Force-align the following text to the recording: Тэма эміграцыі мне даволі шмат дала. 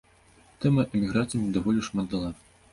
Тэма 0.65 0.85
эміграцыі 0.95 1.39
мне 1.43 1.53
даволі 1.61 1.87
шмат 1.91 2.13
дала. 2.19 2.37